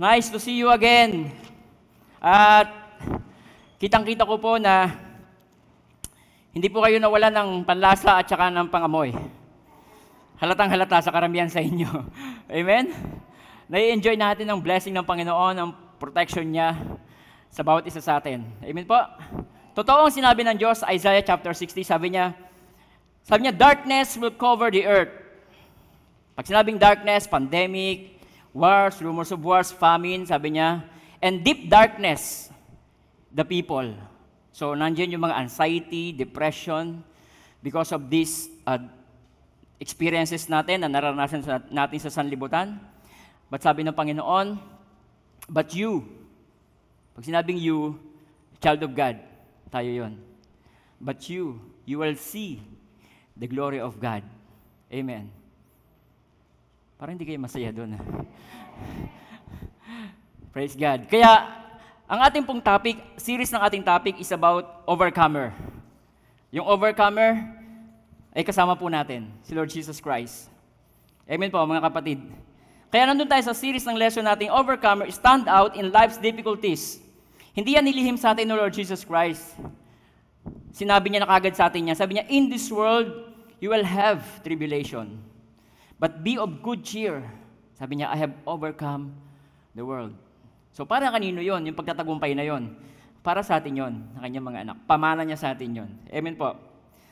[0.00, 1.28] Nice to see you again.
[2.24, 2.72] At
[3.76, 4.96] kitang-kita ko po na
[6.56, 9.12] hindi po kayo nawala ng panlasa at saka ng pangamoy.
[10.40, 11.84] Halatang halata sa karamihan sa inyo.
[12.48, 12.96] Amen?
[13.68, 16.80] Nai-enjoy natin ang blessing ng Panginoon, ang protection niya
[17.52, 18.40] sa bawat isa sa atin.
[18.64, 18.96] Amen po?
[19.76, 22.32] Totoo ang sinabi ng Diyos sa Isaiah chapter 60, sabi niya,
[23.20, 25.12] sabi niya, darkness will cover the earth.
[26.32, 28.19] Pag sinabing darkness, pandemic,
[28.52, 30.82] wars, rumors of wars, famine, sabi niya,
[31.22, 32.50] and deep darkness,
[33.30, 33.94] the people.
[34.50, 37.04] So, nandiyan yung mga anxiety, depression,
[37.62, 38.80] because of these uh,
[39.78, 42.76] experiences natin na naranasan sa, natin sa sanlibutan.
[43.48, 44.58] But sabi ng Panginoon,
[45.48, 46.06] but you,
[47.16, 47.98] pag sinabing you,
[48.60, 49.18] child of God,
[49.72, 50.20] tayo yon.
[51.00, 51.58] But you,
[51.88, 52.60] you will see
[53.32, 54.22] the glory of God.
[54.92, 55.39] Amen.
[57.00, 57.96] Parang hindi kayo masaya doon.
[60.52, 61.08] Praise God.
[61.08, 61.48] Kaya,
[62.04, 65.48] ang ating pong topic, series ng ating topic is about overcomer.
[66.52, 67.40] Yung overcomer
[68.36, 70.52] ay kasama po natin, si Lord Jesus Christ.
[71.24, 72.20] Amen po, mga kapatid.
[72.92, 77.00] Kaya nandun tayo sa series ng lesson nating Overcomer, stand out in life's difficulties.
[77.56, 79.56] Hindi yan nilihim sa atin ng Lord Jesus Christ.
[80.76, 81.96] Sinabi niya na kagad sa atin niya.
[81.96, 85.29] Sabi niya, in this world, you will have tribulation.
[86.00, 87.20] But be of good cheer.
[87.76, 89.12] Sabi niya, I have overcome
[89.76, 90.16] the world.
[90.72, 92.72] So para kanino yon yung pagtatagumpay na yon?
[93.20, 94.76] Para sa atin yon, ng kanyang mga anak.
[94.88, 95.90] Pamana niya sa atin yon.
[96.08, 96.56] Amen po.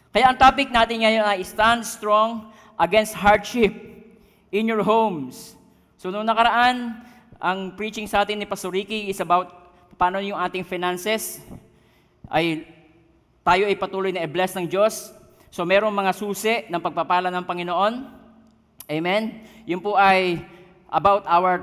[0.09, 2.49] Kaya ang topic natin ngayon ay stand strong
[2.81, 3.77] against hardship
[4.49, 5.53] in your homes.
[6.01, 7.05] So noong nakaraan,
[7.37, 9.53] ang preaching sa atin ni Pastor Ricky is about
[10.01, 11.45] paano yung ating finances
[12.33, 12.65] ay
[13.45, 15.13] tayo ay patuloy na i-bless ng Diyos.
[15.53, 18.18] So merong mga susi ng pagpapala ng Panginoon.
[18.89, 19.45] Amen?
[19.69, 20.41] Yun po ay
[20.89, 21.61] about our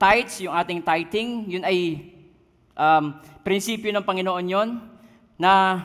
[0.00, 1.44] tithes, yung ating tithing.
[1.44, 2.08] Yun ay
[2.72, 3.12] um,
[3.44, 4.68] prinsipyo ng Panginoon yon
[5.36, 5.84] na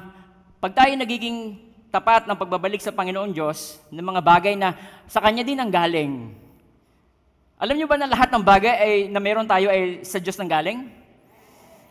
[0.64, 1.60] pag tayo nagiging
[1.92, 4.80] tapat ng pagbabalik sa Panginoon Diyos, ng mga bagay na
[5.12, 6.32] sa Kanya din ang galing.
[7.60, 10.48] Alam niyo ba na lahat ng bagay ay na meron tayo ay sa Diyos nang
[10.48, 10.88] galing?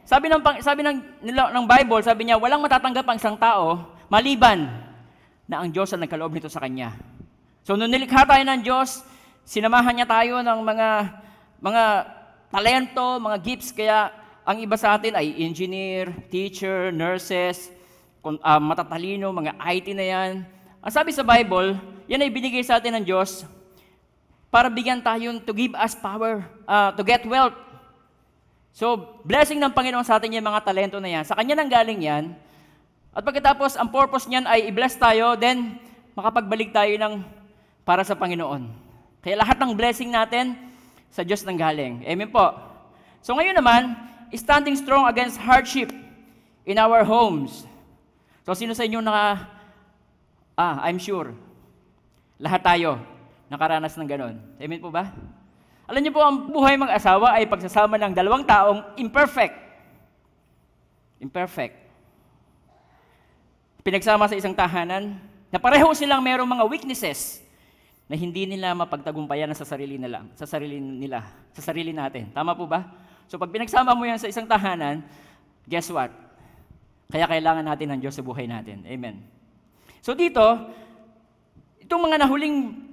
[0.08, 0.96] Sabi ng sabi ng
[1.26, 4.70] ng Bible, sabi niya, walang matatanggap ang isang tao maliban
[5.44, 6.94] na ang Diyos ang nagkaloob nito sa kanya.
[7.66, 9.02] So nung nilikha tayo ng Diyos,
[9.42, 10.88] sinamahan niya tayo ng mga
[11.58, 11.84] mga
[12.46, 14.14] talento, mga gifts kaya
[14.46, 17.74] ang iba sa atin ay engineer, teacher, nurses,
[18.22, 20.32] uh, matatalino, mga IT na yan.
[20.78, 21.74] Ang sabi sa Bible,
[22.06, 23.42] yan ay binigay sa atin ng Diyos
[24.46, 27.58] para bigyan tayo to give us power, uh, to get wealth.
[28.70, 31.26] So, blessing ng Panginoon sa atin yung mga talento na yan.
[31.26, 32.30] Sa Kanya nang galing yan.
[33.10, 35.82] At pagkatapos, ang purpose niyan ay i-bless tayo, then
[36.14, 37.14] makapagbalik tayo ng
[37.86, 38.66] para sa Panginoon.
[39.22, 40.58] Kaya lahat ng blessing natin,
[41.16, 42.04] sa Diyos nang galing.
[42.04, 42.52] Amen po.
[43.24, 43.96] So ngayon naman,
[44.36, 45.88] standing strong against hardship
[46.68, 47.64] in our homes.
[48.44, 49.48] So sino sa inyo naka,
[50.58, 51.32] ah, I'm sure,
[52.36, 53.00] lahat tayo
[53.48, 54.36] nakaranas ng ganon.
[54.60, 55.08] Amen po ba?
[55.86, 59.54] Alam niyo po, ang buhay mga asawa ay pagsasama ng dalawang taong imperfect.
[61.22, 61.78] Imperfect.
[63.86, 65.14] Pinagsama sa isang tahanan
[65.46, 67.45] na pareho silang mayroong mga weaknesses
[68.06, 72.30] na hindi nila mapagtagumpayan sa sarili nila, sa sarili nila, sa sarili natin.
[72.30, 72.86] Tama po ba?
[73.26, 75.02] So pag pinagsama mo yan sa isang tahanan,
[75.66, 76.14] guess what?
[77.10, 78.86] Kaya kailangan natin ng Diyos sa buhay natin.
[78.86, 79.26] Amen.
[80.02, 80.42] So dito,
[81.82, 82.86] itong mga nahuling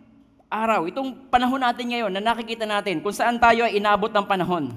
[0.49, 4.73] araw, itong panahon natin ngayon na nakikita natin kung saan tayo ay inabot ng panahon.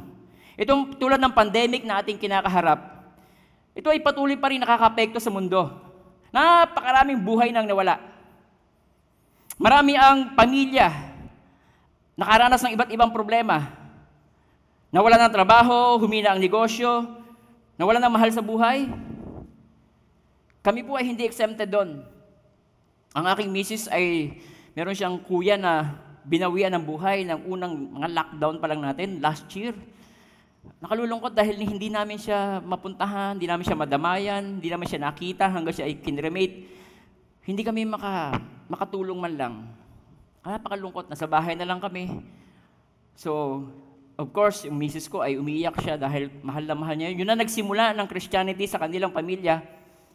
[0.56, 2.80] Itong tulad ng pandemic na ating kinakaharap,
[3.76, 5.68] ito ay patuloy pa rin nakakapekto sa mundo.
[6.32, 8.00] Napakaraming buhay nang nawala.
[9.56, 10.92] Marami ang pamilya
[12.16, 13.72] nakaranas ng iba't ibang problema.
[14.88, 17.04] Nawala ng trabaho, humina ang negosyo,
[17.76, 18.88] nawala ng mahal sa buhay.
[20.64, 22.00] Kami po ay hindi exempted doon.
[23.12, 24.36] Ang aking misis ay
[24.76, 25.96] Meron siyang kuya na
[26.28, 29.72] binawian ng buhay ng unang mga lockdown pa lang natin last year.
[30.84, 35.72] Nakalulungkot dahil hindi namin siya mapuntahan, hindi namin siya madamayan, hindi namin siya nakita hanggang
[35.72, 36.68] siya ay kinremate.
[37.48, 38.36] Hindi kami maka,
[38.66, 39.54] makatulong man lang.
[40.42, 42.22] Kaya pakalungkot, nasa bahay na lang kami.
[43.18, 43.63] So,
[44.15, 47.10] of course, yung misis ko ay umiiyak siya dahil mahal na mahal niya.
[47.10, 49.63] Yun na nagsimula ng Christianity sa kanilang pamilya.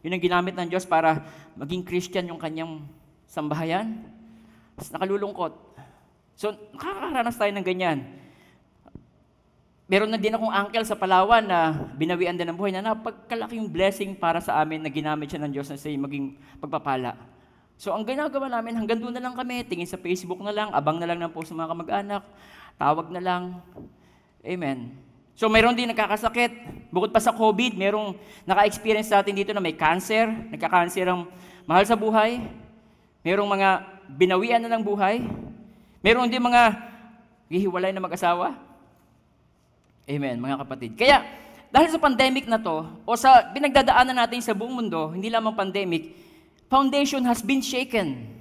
[0.02, 1.22] Yun ang ginamit ng Diyos para
[1.60, 2.86] maging Christian yung kanyang
[3.28, 4.02] sambahayan
[4.90, 5.54] nakalulungkot.
[6.34, 8.00] So, nakakaranas tayo ng ganyan.
[9.86, 14.16] Meron na din akong uncle sa Palawan na binawian din ng buhay na napagkalaking blessing
[14.16, 17.31] para sa amin na ginamit siya ng Diyos na siya maging pagpapala.
[17.82, 21.02] So, ang ginagawa namin, hanggang doon na lang kami, tingin sa Facebook na lang, abang
[21.02, 22.24] na lang ng post ng mga kamag-anak,
[22.78, 23.44] tawag na lang.
[24.46, 24.94] Amen.
[25.34, 26.54] So mayroon din nagkakasakit.
[26.94, 28.14] Bukod pa sa COVID, mayroong
[28.46, 31.26] naka-experience sa atin dito na may cancer, nagka-cancer ang
[31.66, 32.46] mahal sa buhay.
[33.26, 33.70] Mayroong mga
[34.14, 35.26] binawian na ng buhay.
[36.06, 36.78] Mayroon din mga
[37.50, 38.62] hihiwalay na mag-asawa.
[40.06, 40.94] Amen, mga kapatid.
[40.94, 41.26] Kaya,
[41.74, 46.14] dahil sa pandemic na to, o sa binagdadaanan natin sa buong mundo, hindi lamang pandemic,
[46.72, 48.32] foundation has been shaken.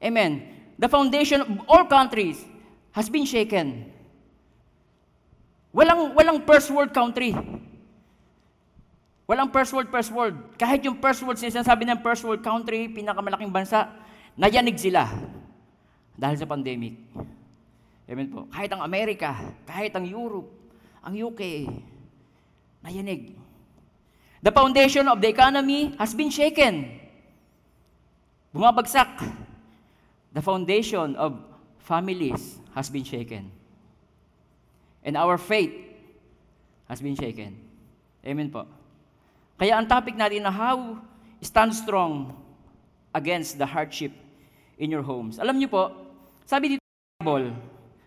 [0.00, 0.48] Amen.
[0.80, 2.40] The foundation of all countries
[2.96, 3.92] has been shaken.
[5.76, 7.36] Walang, walang first world country.
[9.28, 10.40] Walang first world, first world.
[10.56, 13.92] Kahit yung first world, sinasabi ng first world country, pinakamalaking bansa,
[14.32, 15.04] nayanig sila
[16.16, 16.96] dahil sa pandemic.
[18.08, 18.48] Amen po.
[18.48, 19.36] Kahit ang Amerika,
[19.68, 20.48] kahit ang Europe,
[21.04, 21.68] ang UK,
[22.80, 23.36] nayanig.
[24.42, 27.00] The foundation of the economy has been shaken.
[28.54, 29.26] Bumabagsak.
[30.32, 31.42] The foundation of
[31.82, 33.50] families has been shaken.
[35.02, 35.74] And our faith
[36.86, 37.58] has been shaken.
[38.22, 38.66] Amen po.
[39.58, 41.02] Kaya ang topic natin na how
[41.42, 42.30] stand strong
[43.10, 44.14] against the hardship
[44.78, 45.42] in your homes.
[45.42, 45.90] Alam niyo po,
[46.46, 46.82] sabi dito
[47.18, 47.50] sa Bible,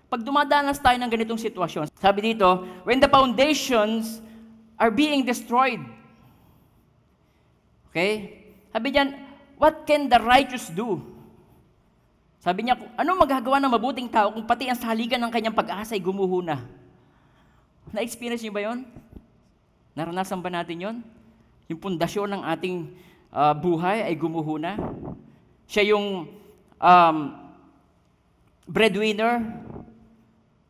[0.08, 4.24] pag dumadanas tayo ng ganitong sitwasyon, sabi dito, when the foundations
[4.80, 5.80] are being destroyed.
[7.92, 8.40] Okay?
[8.72, 9.10] Sabi diyan,
[9.60, 11.04] what can the righteous do?
[12.42, 16.02] Sabi niya, ano magagawa ng mabuting tao kung pati ang saligan ng kanyang pag-asa ay
[16.02, 16.66] gumuho na?
[17.94, 18.88] Na-experience niyo ba yon?
[19.94, 20.98] Naranasan ba natin yon?
[21.70, 22.90] Yung pundasyon ng ating
[23.30, 24.80] uh, buhay ay gumuho na?
[25.70, 26.26] Siya yung
[26.82, 27.18] um,
[28.66, 29.44] breadwinner,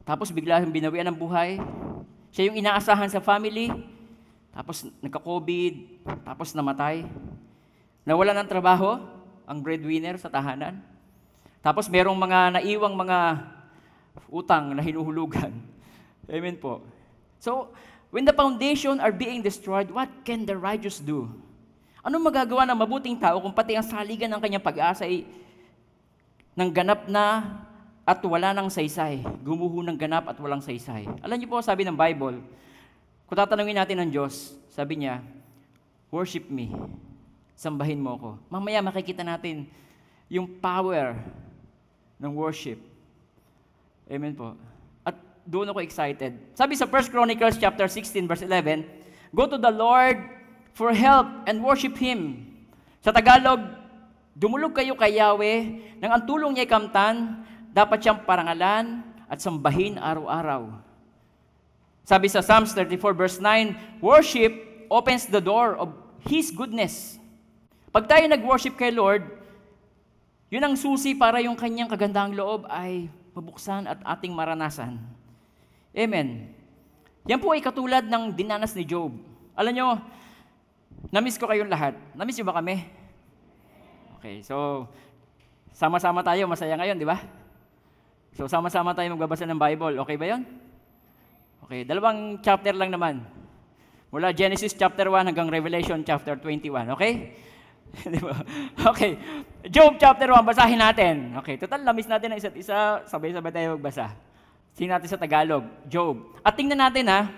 [0.04, 1.62] tapos bigla yung binawian ng buhay.
[2.34, 3.72] Siya yung inaasahan sa family,
[4.52, 7.08] tapos nagka-COVID, tapos namatay.
[8.04, 9.00] Nawala ng trabaho
[9.48, 10.84] ang breadwinner sa tahanan.
[11.64, 13.20] Tapos merong mga naiwang mga
[14.28, 15.56] utang na hinuhulugan.
[16.32, 16.84] Amen po.
[17.40, 17.72] So,
[18.12, 21.32] when the foundation are being destroyed, what can the righteous do?
[22.02, 25.24] Ano magagawa ng mabuting tao kung pati ang saligan ng kanyang pag-asa ay
[26.58, 27.56] nang ganap na
[28.02, 29.22] at wala ng saysay.
[29.46, 31.08] Gumuho ng ganap at walang saysay.
[31.22, 32.42] Alam niyo po, sabi ng Bible,
[33.32, 35.24] kung tatanungin natin ng Diyos, sabi niya,
[36.12, 36.68] worship me.
[37.56, 38.30] Sambahin mo ako.
[38.52, 39.72] Mamaya makikita natin
[40.28, 41.16] yung power
[42.20, 42.76] ng worship.
[44.12, 44.52] Amen po.
[45.08, 45.16] At
[45.48, 46.36] doon ako excited.
[46.60, 48.84] Sabi sa 1 Chronicles chapter 16 verse 11,
[49.32, 50.20] Go to the Lord
[50.76, 52.52] for help and worship Him.
[53.00, 53.64] Sa Tagalog,
[54.36, 55.60] dumulog kayo kay Yahweh,
[56.04, 60.91] nang ang tulong niya kamtan, dapat siyang parangalan at sambahin araw-araw.
[62.12, 64.52] Sabi sa Psalms 34 verse 9, Worship
[64.92, 65.96] opens the door of
[66.28, 67.16] His goodness.
[67.88, 69.24] Pag tayo nag-worship kay Lord,
[70.52, 75.00] yun ang susi para yung kanyang kagandang loob ay mabuksan at ating maranasan.
[75.96, 76.52] Amen.
[77.32, 79.16] Yan po ay katulad ng dinanas ni Job.
[79.56, 79.88] Alam nyo,
[81.16, 81.96] namiss ko kayong lahat.
[82.12, 82.92] Namiss nyo ba kami?
[84.20, 84.84] Okay, so,
[85.72, 87.24] sama-sama tayo, masaya ngayon, di ba?
[88.36, 89.96] So, sama-sama tayo magbabasa ng Bible.
[90.04, 90.71] Okay ba yon?
[91.62, 93.22] Okay, dalawang chapter lang naman.
[94.10, 96.90] Mula Genesis chapter 1 hanggang Revelation chapter 21.
[96.98, 97.38] Okay?
[98.12, 98.34] Di ba?
[98.90, 99.16] okay.
[99.70, 101.38] Job chapter 1, basahin natin.
[101.38, 104.10] Okay, total na-miss natin ang isa't isa, sabay-sabay tayo magbasa.
[104.74, 106.34] Tingnan natin sa Tagalog, Job.
[106.42, 107.30] At tingnan natin ha,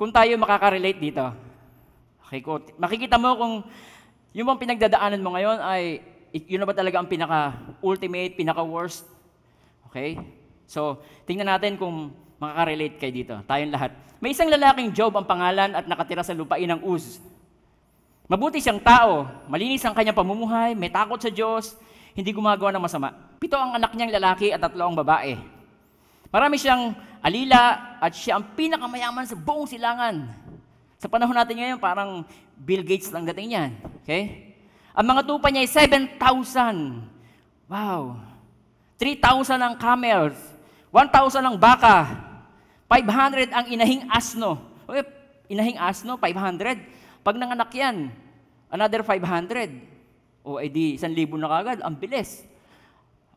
[0.00, 1.22] kung tayo makaka-relate dito.
[2.24, 3.54] Okay, ko, makikita mo kung
[4.32, 6.00] yung bang pinagdadaanan mo ngayon ay
[6.48, 9.04] yun na ba talaga ang pinaka-ultimate, pinaka-worst?
[9.92, 10.16] Okay?
[10.64, 13.34] So, tingnan natin kung makaka-relate kayo dito.
[13.46, 13.94] Tayong lahat.
[14.18, 17.22] May isang lalaking Job ang pangalan at nakatira sa lupain ng Uz.
[18.26, 21.78] Mabuti siyang tao, malinis ang kanyang pamumuhay, may takot sa Diyos,
[22.18, 23.14] hindi gumagawa ng masama.
[23.38, 25.38] Pito ang anak niyang lalaki at tatlo ang babae.
[26.32, 30.26] Marami siyang alila at siya ang pinakamayaman sa buong silangan.
[30.96, 32.24] Sa panahon natin ngayon, parang
[32.56, 33.70] Bill Gates lang dating niyan.
[34.02, 34.54] Okay?
[34.94, 37.68] Ang mga tupa niya ay 7,000.
[37.68, 38.16] Wow.
[38.96, 40.38] 3,000 ang camels.
[40.94, 42.31] 1,000 ang baka.
[42.92, 44.60] 500 ang inahing asno.
[44.84, 45.00] Okay,
[45.48, 47.24] inahing asno, 500.
[47.24, 48.12] Pag nanganak yan,
[48.68, 50.44] another 500.
[50.44, 51.78] O edi, 1,000 na kagad.
[51.80, 52.44] Ang bilis.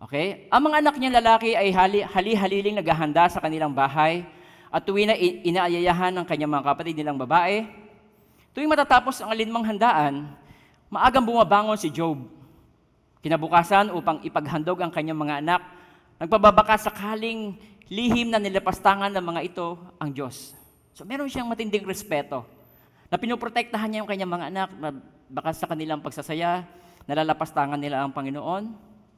[0.03, 0.51] Okay?
[0.51, 4.27] Ang mga anak niyang lalaki ay hali, hali-haliling naghahanda sa kanilang bahay
[4.67, 7.63] at tuwi na inaayayahan ng kanyang mga kapatid nilang babae.
[8.51, 10.35] Tuwing matatapos ang alinmang handaan,
[10.91, 12.27] maagang bumabangon si Job.
[13.23, 15.61] Kinabukasan upang ipaghandog ang kanyang mga anak,
[16.19, 17.55] nagpababaka sakaling
[17.91, 20.53] lihim na nilapastangan ng mga ito ang Diyos.
[20.95, 22.45] So meron siyang matinding respeto
[23.11, 24.89] na pinoprotektahan niya yung kanyang mga anak na
[25.29, 26.65] baka sa kanilang pagsasaya,
[27.05, 28.63] nalalapastangan nila ang Panginoon,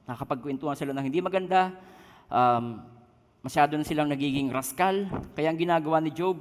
[0.07, 1.71] nakakapagkwentuhan sila ng hindi maganda,
[2.27, 2.83] um,
[3.47, 5.07] Masyado na silang nagiging raskal.
[5.31, 6.35] Kaya ang ginagawa ni Job,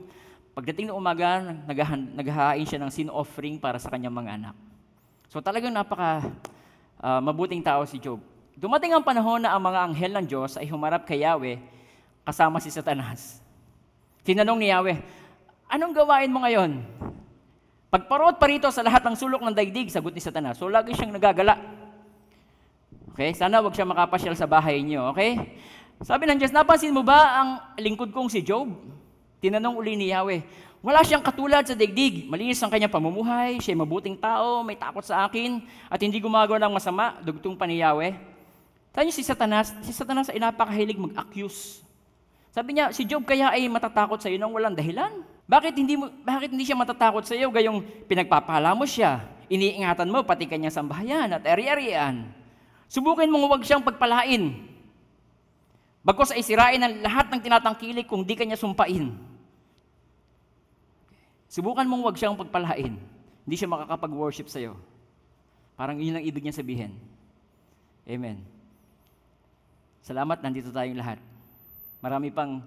[0.58, 1.54] pagdating ng umaga,
[2.18, 4.54] naghahain siya ng sin offering para sa kanyang mga anak.
[5.30, 6.26] So talagang napaka
[6.98, 8.18] ah, mabuting tao si Job.
[8.58, 11.60] Dumating ang panahon na ang mga anghel ng Diyos ay humarap kay Yahweh
[12.26, 13.38] kasama si Satanas.
[14.26, 14.98] Tinanong ni Yahweh,
[15.70, 16.82] anong gawain mo ngayon?
[17.86, 20.58] Pagparot pa rito sa lahat ng sulok ng daigdig, sagot ni Satanas.
[20.58, 21.54] So lagi siyang nagagala.
[23.14, 23.30] Okay?
[23.38, 25.56] Sana wag siya makapasyal sa bahay niyo, okay?
[26.02, 28.68] Sabi ng Diyos, napansin mo ba ang lingkod kong si Job?
[29.38, 30.42] Tinanong uli ni Yahweh,
[30.82, 32.26] wala siyang katulad sa daigdig.
[32.26, 36.74] Malinis ang kanyang pamumuhay, siya mabuting tao, may takot sa akin, at hindi gumagawa ng
[36.74, 38.12] masama, dugtong pa ni Yahweh.
[38.90, 41.85] Tayo si Satanas, si Satanas ay napakahilig mag-accuse.
[42.56, 45.20] Sabi niya, si Job kaya ay matatakot sa iyo nang walang dahilan.
[45.44, 49.28] Bakit hindi mo bakit hindi siya matatakot sa iyo gayong pinagpapala mo siya?
[49.52, 52.32] Iniingatan mo pati kanyang sambahayan at ari-arian.
[52.88, 54.56] Subukin mong huwag siyang pagpalain.
[56.00, 59.12] Bagkos ay sirain ang lahat ng tinatangkilik kung di kanya sumpain.
[61.52, 62.96] Subukan mong huwag siyang pagpalain.
[63.44, 64.80] Hindi siya makakapag-worship sa iyo.
[65.76, 66.96] Parang yun ang ibig niya sabihin.
[68.08, 68.40] Amen.
[70.00, 71.20] Salamat, nandito tayong lahat.
[72.06, 72.62] Marami pang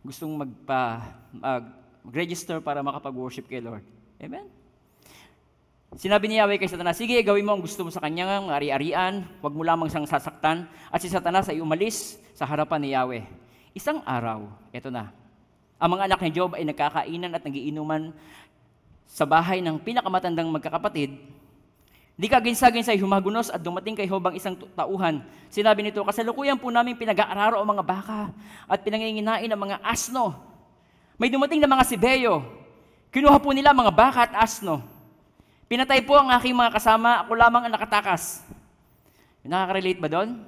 [0.00, 1.76] gustong magpa, mag-
[2.08, 3.84] mag-register para makapag-worship kay Lord.
[4.16, 4.48] Amen?
[5.92, 9.52] Sinabi ni Yahweh kay Satanas, Sige, gawin mo ang gusto mo sa kanyang ari-arian, huwag
[9.52, 10.64] mo lamang siyang sasaktan.
[10.88, 13.28] At si Satanas ay umalis sa harapan ni Yahweh.
[13.76, 15.12] Isang araw, eto na,
[15.76, 18.16] ang mga anak ni Job ay nagkakainan at nagiinuman
[19.04, 21.12] sa bahay ng pinakamatandang magkakapatid.
[22.18, 25.22] Di kagin-sagin humagunos at dumating kay Job ang isang tauhan.
[25.54, 28.34] Sinabi nito, kasalukuyan po namin pinag-aararo ang mga baka
[28.66, 30.34] at pinanginginain ang mga asno.
[31.14, 32.42] May dumating na mga sibeyo.
[33.14, 34.82] Kinuha po nila mga baka at asno.
[35.70, 38.42] Pinatay po ang aking mga kasama, ako lamang ang nakatakas.
[39.46, 40.42] Nakaka-relate ba doon?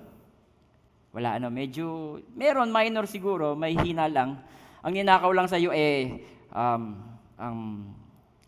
[1.15, 4.43] Wala ano, medyo, meron minor siguro, may hina lang.
[4.83, 6.19] Ang ninakaw lang sa iyo eh,
[6.51, 6.99] um,
[7.39, 7.57] ang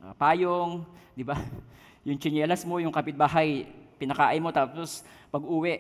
[0.02, 0.83] ah, payong,
[1.14, 1.38] di ba?
[2.02, 5.78] Yung tsinelas mo, yung kapitbahay, pinakain mo, tapos pag uwi,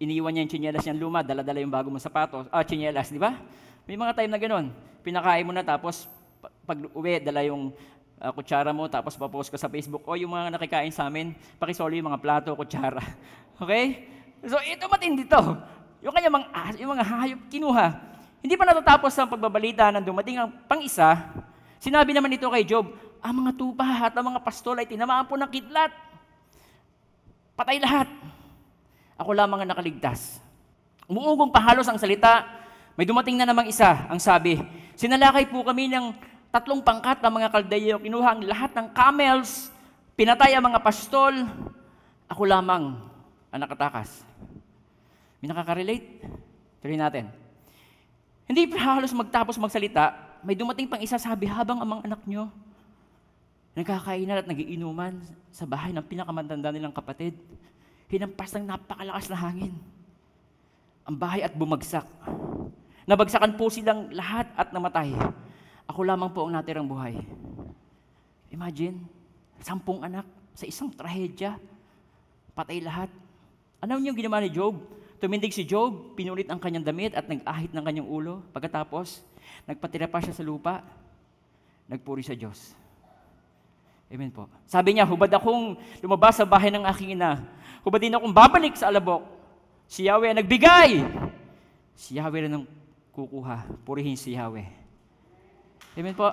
[0.00, 3.36] iniwan niya yung tsinelas niyang luma, dala-dala yung bago mong sapatos, ah, tsinelas, di ba?
[3.84, 4.66] May mga time na ganun.
[5.04, 6.08] Pinakain mo na, tapos
[6.40, 7.76] pa- pag uwi, dala yung
[8.16, 12.00] ah, kutsara mo, tapos papost ko sa Facebook, o yung mga nakikain sa amin, pakisoli
[12.00, 13.00] yung mga plato, kutsara.
[13.58, 14.06] Okay?
[14.46, 15.42] So, ito matindi to.
[15.98, 17.86] Yung kanya mga, ah, yung mga hayop, kinuha.
[18.38, 21.26] Hindi pa natatapos ang pagbabalita nang dumating ang pang-isa,
[21.82, 22.86] sinabi naman ito kay Job,
[23.22, 25.90] ang mga tupa at ang mga pastol ay tinamaan po ng kidlat.
[27.58, 28.06] Patay lahat.
[29.18, 30.38] Ako lamang ang nakaligtas.
[31.10, 32.46] Umuugong pahalos ang salita.
[32.94, 34.58] May dumating na namang isa, ang sabi,
[34.98, 36.10] sinalakay po kami ng
[36.50, 39.70] tatlong pangkat ng mga kaldayo, kinuha ang lahat ng camels,
[40.18, 41.46] pinatay ang mga pastol,
[42.26, 42.98] ako lamang
[43.54, 44.26] ang nakatakas.
[45.38, 46.26] May nakaka-relate?
[46.82, 47.30] Tuloy natin.
[48.50, 52.50] Hindi pa halos magtapos magsalita, may dumating pang isa sabi, habang ang mga anak nyo,
[53.78, 55.22] nagkakainan at nagiinuman
[55.54, 57.38] sa bahay ng pinakamatanda nilang kapatid,
[58.10, 59.74] hinampas ng napakalakas na hangin.
[61.06, 62.04] Ang bahay at bumagsak.
[63.06, 65.14] Nabagsakan po silang lahat at namatay.
[65.86, 67.16] Ako lamang po ang natirang buhay.
[68.50, 68.98] Imagine,
[69.62, 71.56] sampung anak sa isang trahedya,
[72.52, 73.08] patay lahat.
[73.78, 74.74] Ano yung ginawa ni Job?
[75.22, 78.42] Tumindig si Job, pinulit ang kanyang damit at nag-ahit ng kanyang ulo.
[78.50, 79.22] Pagkatapos,
[79.70, 80.82] nagpatira pa siya sa lupa,
[81.86, 82.74] nagpuri sa Diyos.
[84.08, 84.48] Amen po.
[84.64, 87.44] Sabi niya, hubad akong lumabas sa bahay ng aking ina.
[87.84, 89.20] Hubad din akong babalik sa alabok.
[89.84, 91.04] Si Yahweh ang nagbigay.
[91.92, 92.64] Si Yahweh rin ang
[93.12, 93.68] kukuha.
[93.84, 94.64] Purihin si Yahweh.
[95.96, 96.32] Amen po.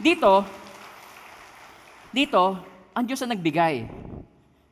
[0.00, 0.46] Dito,
[2.10, 2.58] dito,
[2.96, 3.86] ang Diyos ang nagbigay.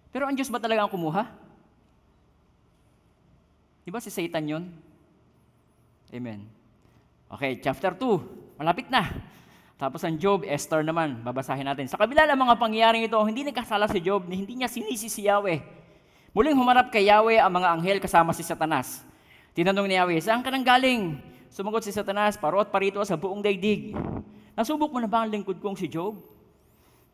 [0.09, 1.29] Pero ang Diyos ba talaga ang kumuha?
[3.85, 4.65] Di ba si Satan yun?
[6.09, 6.49] Amen.
[7.29, 8.57] Okay, chapter 2.
[8.57, 9.05] Malapit na.
[9.79, 11.87] Tapos ang Job, Esther naman, babasahin natin.
[11.87, 15.63] Sa kabila ng mga pangyayaring ito, hindi nagkasala si Job, hindi niya sinisi si Yahweh.
[16.35, 19.07] Muling humarap kay Yahweh ang mga anghel kasama si Satanas.
[19.55, 21.23] Tinanong ni Yahweh, saan ka nang galing?
[21.47, 23.95] Sumagot si Satanas, parot parito sa buong daigdig.
[24.59, 26.19] Nasubok mo na ba ang lingkod kong si Job?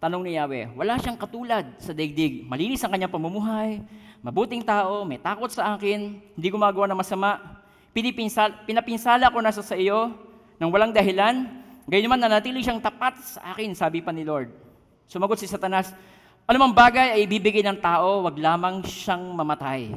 [0.00, 2.48] Tanong ni Yahweh, wala siyang katulad sa daigdig.
[2.48, 3.84] Malinis ang kanyang pamumuhay,
[4.24, 7.60] mabuting tao, may takot sa akin, hindi gumagawa ng masama.
[7.92, 10.16] Pinipinsal, pinapinsala ko nasa sa iyo
[10.56, 11.63] nang walang dahilan.
[11.84, 14.48] Gayon naman nanatili siyang tapat sa akin, sabi pa ni Lord.
[15.04, 15.92] Sumagot si Satanas,
[16.48, 19.92] anumang bagay ay ibibigay ng tao, wag lamang siyang mamatay.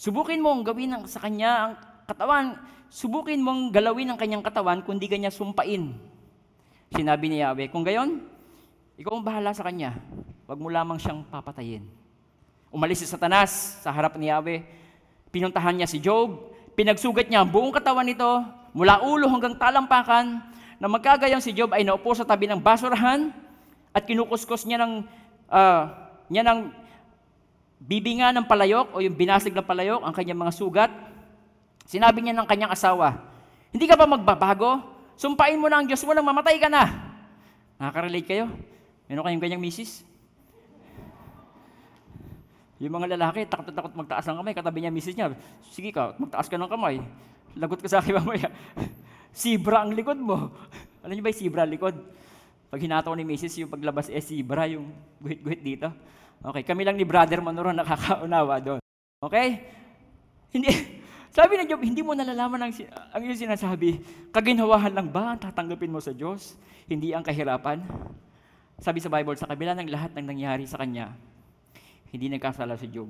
[0.00, 1.72] Subukin mong gawin ng, sa kanya ang
[2.08, 2.56] katawan,
[2.88, 5.92] subukin mong galawin ang kanyang katawan kung di kanya sumpain.
[6.88, 8.24] Sinabi ni Yahweh, kung gayon,
[8.96, 9.92] ikaw ang bahala sa kanya.
[10.48, 11.84] Huwag mo lamang siyang papatayin.
[12.72, 14.64] Umalis si Satanas sa harap ni Yahweh.
[15.28, 16.56] Pinuntahan niya si Job.
[16.78, 18.38] pinagsugat niya ang buong katawan nito,
[18.78, 20.38] mula ulo hanggang talampakan,
[20.78, 23.34] na magkagayang si Job ay naupo sa tabi ng basurahan
[23.90, 25.02] at kinukuskos niya ng,
[25.50, 26.70] ah, niya ng
[27.82, 30.90] bibinga ng palayok o yung binasig ng palayok ang kanyang mga sugat.
[31.82, 33.18] Sinabi niya ng kanyang asawa,
[33.74, 34.86] hindi ka ba magbabago?
[35.18, 36.86] Sumpain mo na ang Diyos mo nang mamatay ka na.
[37.82, 38.46] Nakaka-relate kayo?
[39.10, 40.06] Meron kayong ganyang misis?
[42.78, 45.34] Yung mga lalaki, takot na takot magtaas ng kamay, katabi niya misis niya,
[45.66, 47.02] sige ka, magtaas ka ng kamay.
[47.58, 48.48] Lagot ka sa akin mamaya.
[49.34, 50.54] Sibra ang likod mo.
[51.02, 51.94] Alam niyo ba yung ang likod?
[52.68, 54.92] Pag hinataw ni misis, yung paglabas, eh sibra, yung
[55.24, 55.88] guhit-guhit dito.
[56.44, 58.80] Okay, kami lang ni Brother Manuro nakakaunawa doon.
[59.24, 59.64] Okay?
[60.52, 60.68] Hindi,
[61.36, 62.72] sabi ng Job, hindi mo nalalaman ang,
[63.16, 64.04] ang iyong sinasabi.
[64.28, 66.60] Kaginhawahan lang ba ang tatanggapin mo sa Diyos?
[66.84, 67.80] Hindi ang kahirapan?
[68.84, 71.16] Sabi sa Bible, sa kabila ng lahat ng nangyari sa kanya,
[72.12, 73.08] hindi nagkasala si Job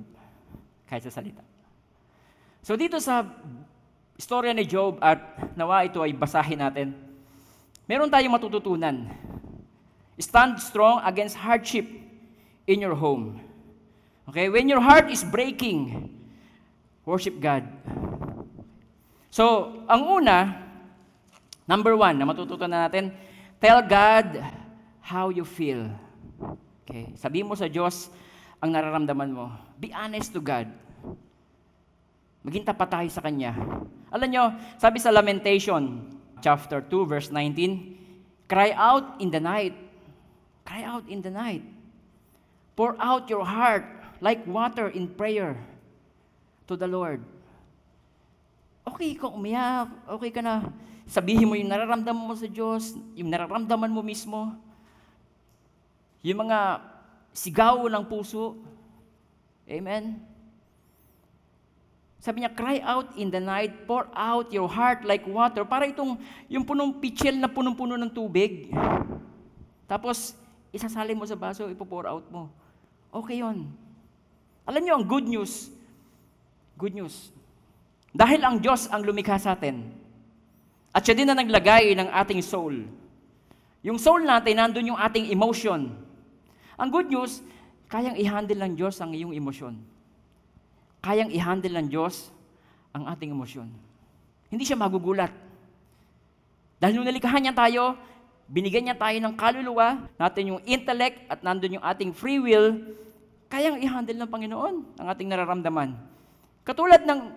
[0.86, 1.42] kahit sa salita.
[2.62, 3.26] So dito sa
[4.18, 5.22] istorya ni Job at
[5.54, 6.90] nawa ito ay basahin natin,
[7.86, 9.06] meron tayong matututunan.
[10.18, 11.86] Stand strong against hardship
[12.66, 13.38] in your home.
[14.26, 16.10] Okay, when your heart is breaking,
[17.06, 17.62] worship God.
[19.30, 20.66] So, ang una,
[21.64, 23.14] number one na matututunan natin,
[23.62, 24.42] tell God
[24.98, 25.86] how you feel.
[26.82, 28.10] Okay, sabihin mo sa Diyos
[28.58, 29.54] ang nararamdaman mo.
[29.78, 30.66] Be honest to God.
[32.42, 33.54] Maging tapat tayo sa Kanya.
[34.08, 34.44] Alam nyo,
[34.80, 36.08] sabi sa Lamentation,
[36.40, 39.76] chapter 2, verse 19, Cry out in the night.
[40.64, 41.60] Cry out in the night.
[42.72, 43.84] Pour out your heart
[44.24, 45.58] like water in prayer
[46.64, 47.20] to the Lord.
[48.88, 50.72] Okay ka umiyak, okay ka na.
[51.08, 54.56] Sabihin mo yung nararamdaman mo sa Diyos, yung nararamdaman mo mismo.
[56.24, 56.80] Yung mga
[57.36, 58.56] sigaw ng puso.
[59.68, 60.27] Amen?
[62.18, 65.62] Sabi niya, cry out in the night, pour out your heart like water.
[65.62, 66.18] Para itong,
[66.50, 68.74] yung punong pitchel na punong-puno ng tubig.
[69.86, 70.34] Tapos,
[70.74, 72.50] isasalin mo sa baso, ipo-pour out mo.
[73.14, 73.70] Okay yon.
[74.66, 75.70] Alam niyo, ang good news,
[76.76, 77.30] good news,
[78.12, 79.88] dahil ang Diyos ang lumikha sa atin,
[80.92, 82.84] at siya din na naglagay ng ating soul.
[83.80, 85.94] Yung soul natin, nandun yung ating emotion.
[86.74, 87.40] Ang good news,
[87.88, 89.78] kayang i-handle ng Diyos ang iyong emosyon.
[90.98, 92.30] Kayang i-handle ng Diyos
[92.90, 93.70] ang ating emosyon.
[94.48, 95.30] Hindi siya magugulat.
[96.78, 97.98] Dahil nung nalikhahan niya tayo,
[98.48, 102.80] binigyan niya tayo ng kaluluwa, natin yung intellect, at nandun yung ating free will,
[103.50, 105.96] kayang i-handle ng Panginoon ang ating nararamdaman.
[106.64, 107.32] Katulad ng,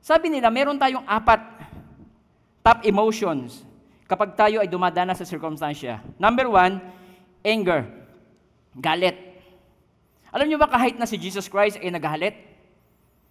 [0.00, 1.40] sabi nila, meron tayong apat
[2.64, 3.62] top emotions
[4.08, 6.00] kapag tayo ay dumadana sa circumstansya.
[6.16, 6.80] Number one,
[7.44, 7.84] anger.
[8.72, 9.18] Galit.
[10.32, 12.47] Alam niyo ba kahit na si Jesus Christ ay nagalit?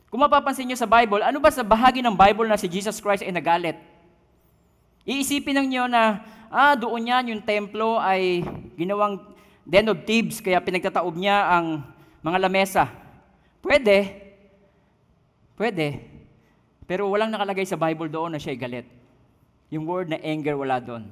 [0.08, 3.28] Kung mapapansin niyo sa Bible, ano ba sa bahagi ng Bible na si Jesus Christ
[3.28, 3.76] ay nagalit?
[5.04, 8.44] Iisipin niyo na, ah, doon yan, yung templo ay
[8.80, 9.20] ginawang
[9.68, 11.84] den of thieves, kaya pinagtataob niya ang
[12.24, 12.88] mga lamesa.
[13.60, 14.16] Pwede.
[15.60, 16.08] Pwede.
[16.88, 18.88] Pero walang nakalagay sa Bible doon na siya ay galit.
[19.68, 21.12] Yung word na anger, wala doon.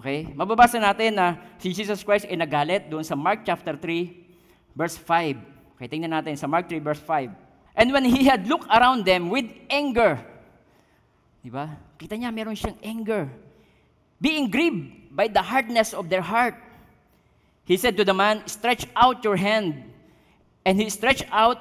[0.00, 0.32] Okay?
[0.32, 5.53] Mababasa natin na si Jesus Christ ay nagalit doon sa Mark chapter 3, verse 5.
[5.84, 7.28] Okay, tingnan natin sa Mark 3, verse 5.
[7.76, 10.16] And when he had looked around them with anger,
[11.44, 11.76] di ba?
[12.00, 13.28] Kita niya, meron siyang anger.
[14.16, 16.56] Being grieved by the hardness of their heart.
[17.68, 19.84] He said to the man, Stretch out your hand.
[20.64, 21.60] And he stretched out,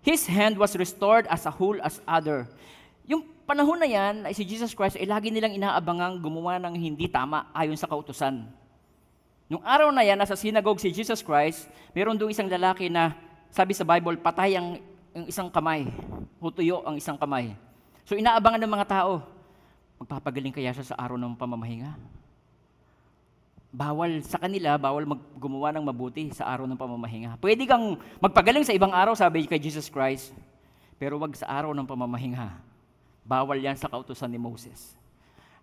[0.00, 2.48] his hand was restored as a whole as other.
[3.04, 7.12] Yung panahon na yan, ay si Jesus Christ ay lagi nilang inaabangang gumawa ng hindi
[7.12, 8.40] tama ayon sa kautusan.
[9.52, 13.12] Nung araw na yan, nasa synagogue si Jesus Christ, meron doon isang lalaki na,
[13.50, 14.78] sabi sa Bible, patay ang,
[15.10, 15.90] ang isang kamay,
[16.38, 17.54] hutuyo ang isang kamay.
[18.06, 19.26] So inaabangan ng mga tao,
[19.98, 21.98] magpapagaling kaya siya sa araw ng pamamahinga?
[23.70, 25.06] Bawal sa kanila, bawal
[25.38, 27.38] gumawa ng mabuti sa araw ng pamamahinga.
[27.38, 30.34] Pwede kang magpagaling sa ibang araw, sabi kay Jesus Christ,
[30.98, 32.50] pero wag sa araw ng pamamahinga.
[33.22, 34.98] Bawal yan sa kautusan ni Moses.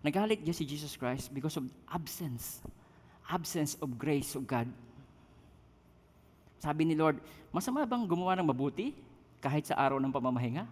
[0.00, 2.64] Nagalit niya si Jesus Christ because of absence.
[3.28, 4.70] Absence of grace of God.
[6.58, 7.22] Sabi ni Lord,
[7.54, 8.94] masama bang gumawa ng mabuti
[9.38, 10.66] kahit sa araw ng pamamahinga?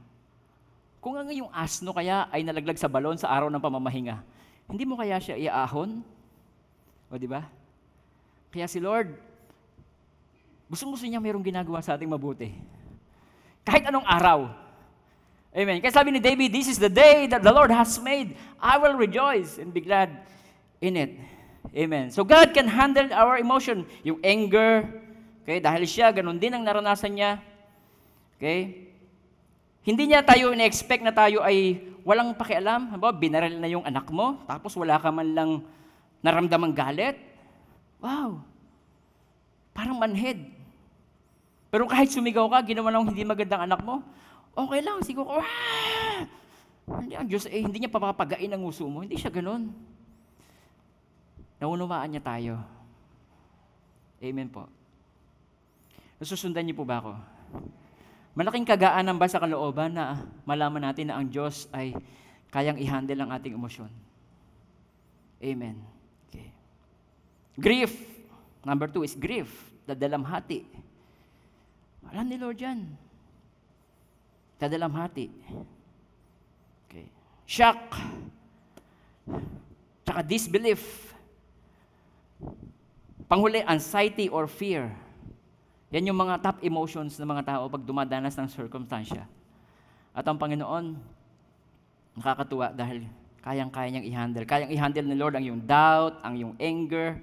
[0.99, 4.19] Kung ang iyong asno kaya ay nalaglag sa balon sa araw ng pamamahinga,
[4.67, 6.03] hindi mo kaya siya iaahon?
[7.07, 7.47] O di ba?
[8.51, 9.15] Kaya si Lord,
[10.67, 12.51] gusto-gusto niya mayroong ginagawa sa ating mabuti.
[13.63, 14.51] Kahit anong araw.
[15.55, 15.79] Amen.
[15.79, 18.35] Kaya sabi ni David, this is the day that the Lord has made.
[18.59, 20.27] I will rejoice and be glad
[20.83, 21.15] in it.
[21.71, 22.11] Amen.
[22.11, 23.87] So God can handle our emotion.
[24.03, 24.85] Yung anger,
[25.47, 27.39] okay, dahil siya, ganun din ang naranasan niya.
[28.35, 28.91] Okay?
[29.87, 32.91] Hindi niya tayo na-expect na tayo ay walang pakialam.
[32.91, 35.51] Halimbawa, binaril na yung anak mo, tapos wala ka man lang
[36.19, 37.15] naramdamang galit.
[38.03, 38.43] Wow!
[39.71, 40.43] Parang manhead.
[41.71, 44.03] Pero kahit sumigaw ka, ginawa ng hindi magandang anak mo,
[44.59, 46.19] okay lang, sigaw ka, Wah!
[46.87, 49.03] Hindi ang Diyos, eh, hindi niya papapagain ang uso mo.
[49.03, 49.71] Hindi siya ganun.
[51.59, 52.55] Naunawaan niya tayo.
[54.23, 54.71] Amen po.
[56.17, 57.13] Nasusundan niyo po ba ako?
[58.37, 61.97] Malaking kagaanan ba sa kalooban na malaman natin na ang Diyos ay
[62.53, 63.89] kayang i-handle ang ating emosyon?
[65.41, 65.81] Amen.
[66.29, 66.53] Okay.
[67.57, 67.93] Grief.
[68.65, 69.49] Number two is grief.
[69.89, 70.65] Dadalamhati.
[72.13, 72.81] Alam ni Lord yan.
[74.57, 75.29] Dadalamhati.
[76.89, 77.07] Okay.
[77.45, 77.93] Shock.
[80.05, 81.13] Tsaka disbelief.
[83.29, 84.93] Panghuli, anxiety or fear.
[85.97, 89.25] Yan yung mga top emotions ng mga tao pag dumadanas ng circumstansya.
[90.13, 90.93] At ang Panginoon,
[92.21, 93.09] nakakatuwa dahil
[93.41, 94.45] kayang-kaya niyang i-handle.
[94.45, 97.17] Kayang i-handle ni Lord ang yung doubt, ang yung anger,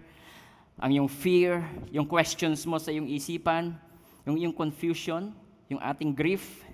[0.81, 1.62] ang yung fear,
[1.93, 3.77] yung questions mo sa yung isipan,
[4.25, 5.29] yung yung confusion,
[5.69, 6.65] yung ating grief.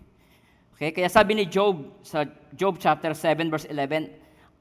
[0.80, 2.24] Okay, kaya sabi ni Job sa
[2.56, 4.08] Job chapter 7 verse 11,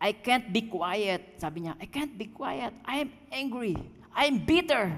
[0.03, 1.38] I can't be quiet.
[1.38, 2.74] Sabi niya, I can't be quiet.
[2.83, 3.79] I am angry.
[4.11, 4.90] I'm bitter.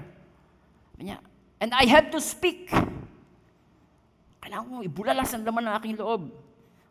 [0.97, 1.21] Sabi niya,
[1.61, 2.73] and I have to speak.
[4.41, 6.33] Kailangan kong ibulalas ang laman ng aking loob.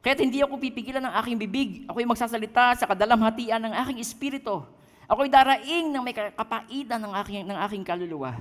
[0.00, 1.70] Kaya hindi ako pipigilan ng aking bibig.
[1.90, 4.62] Ako'y magsasalita sa kadalamhatian ng aking espiritu.
[5.10, 8.38] Ako'y daraing ng may kapaitan ng aking, ng aking kaluluwa.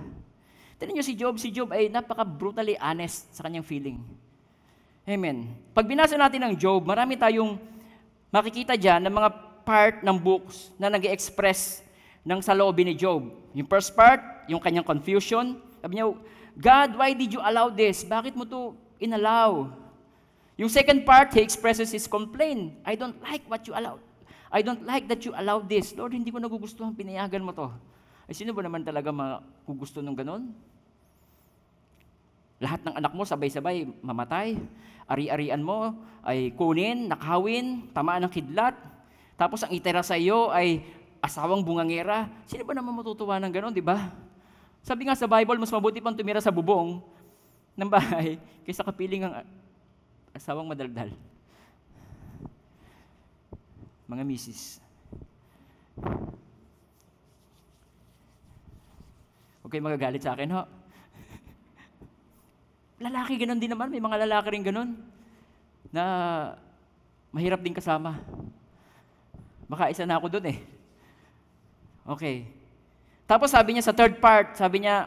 [0.79, 1.35] Tignan niyo si Job.
[1.35, 3.99] Si Job ay napaka-brutally honest sa kanyang feeling.
[5.03, 5.51] Amen.
[5.75, 7.59] Pag binasa natin ang Job, marami tayong
[8.31, 9.29] makikita dyan ng mga
[9.65, 11.83] part ng books na nag express
[12.29, 13.25] ng saloobin ni Job.
[13.57, 15.57] Yung first part, yung kanyang confusion.
[15.81, 16.13] Sabi niya,
[16.53, 18.05] God, why did you allow this?
[18.05, 19.73] Bakit mo to inallow?
[20.61, 22.77] Yung second part, he expresses his complaint.
[22.85, 24.03] I don't like what you allowed.
[24.53, 25.97] I don't like that you allowed this.
[25.97, 27.73] Lord, hindi ko nagugustuhan, pinayagan mo to.
[28.29, 30.53] Ay, sino ba naman talaga magugusto ng ganon?
[32.61, 34.59] Lahat ng anak mo sabay-sabay mamatay.
[35.09, 38.77] Ari-arian mo ay kunin, nakawin, tamaan ng kidlat.
[39.39, 40.83] Tapos ang itera sa iyo ay
[41.19, 42.27] asawang bungangera.
[42.47, 44.12] Sino ba naman matutuwa ng ganon, di ba?
[44.84, 47.03] Sabi nga sa Bible, mas mabuti pang tumira sa bubong
[47.75, 49.43] ng bahay kaysa kapiling ang
[50.36, 51.12] asawang madaldal.
[54.10, 54.82] Mga misis.
[59.62, 60.63] Huwag kayo magagalit sa akin, ho.
[63.05, 63.91] lalaki ganun din naman.
[63.91, 64.97] May mga lalaki rin ganun
[65.93, 66.03] na
[67.29, 68.17] mahirap din kasama.
[69.69, 70.78] Baka isa na ako doon eh.
[72.09, 72.49] Okay.
[73.29, 75.05] Tapos sabi niya sa third part, sabi niya,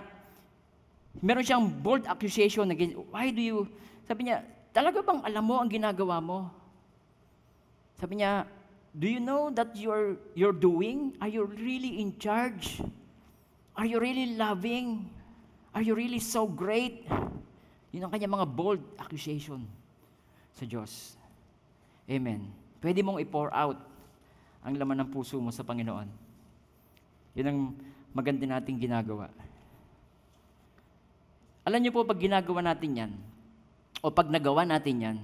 [1.18, 3.66] meron siyang bold accusation against, why do you,
[4.06, 6.46] sabi niya, talaga bang alam mo ang ginagawa mo?
[7.98, 8.46] Sabi niya,
[8.94, 11.18] do you know that you're, you're doing?
[11.18, 12.78] Are you really in charge?
[13.74, 15.10] Are you really loving?
[15.74, 17.02] Are you really so great?
[17.90, 19.66] Yun ang kanya mga bold accusation
[20.54, 21.18] sa Diyos.
[22.06, 22.46] Amen.
[22.78, 23.82] Pwede mong i-pour out
[24.62, 26.21] ang laman ng puso mo sa Panginoon.
[27.33, 27.61] Yun ang
[28.12, 29.33] maganda nating ginagawa.
[31.62, 33.12] Alam niyo po, pag ginagawa natin yan,
[34.03, 35.18] o pag nagawa natin yan,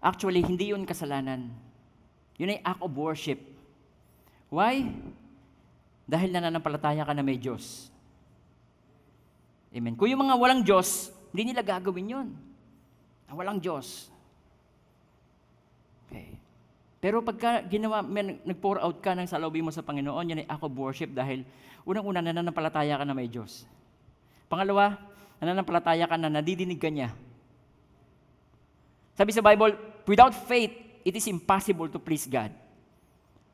[0.00, 1.52] actually, hindi yun kasalanan.
[2.40, 3.38] Yun ay act of worship.
[4.48, 4.88] Why?
[6.08, 7.92] Dahil nananampalataya ka na may Diyos.
[9.76, 9.92] Amen.
[9.98, 12.28] Kung yung mga walang Diyos, hindi nila gagawin yun.
[13.28, 14.08] Walang Diyos.
[16.06, 16.35] Okay.
[17.06, 20.74] Pero pagka ginawa, may, nag-pour out ka ng salawin mo sa Panginoon, yan ay of
[20.74, 21.46] worship dahil
[21.86, 23.62] unang-una nananampalataya ka na may Diyos.
[24.50, 24.98] Pangalawa,
[25.38, 27.14] nananampalataya ka na nadidinig ka niya.
[29.14, 30.74] Sabi sa Bible, without faith,
[31.06, 32.50] it is impossible to please God.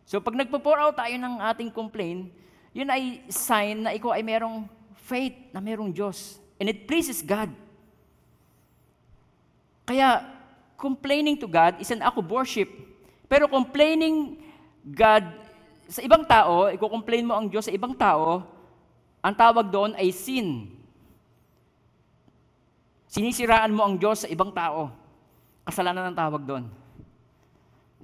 [0.09, 2.33] So pag nagpo-pour out tayo ng ating complaint,
[2.73, 4.65] yun ay sign na ikaw ay merong
[4.97, 6.41] faith na merong Diyos.
[6.57, 7.53] And it pleases God.
[9.85, 10.25] Kaya,
[10.81, 12.92] complaining to God is an act of worship.
[13.33, 14.37] Pero complaining
[14.85, 15.25] God
[15.89, 18.45] sa ibang tao, i-complain mo ang Diyos sa ibang tao,
[19.25, 20.69] ang tawag doon ay sin.
[23.09, 24.93] Sinisiraan mo ang Diyos sa ibang tao.
[25.65, 26.69] Kasalanan ang tawag doon.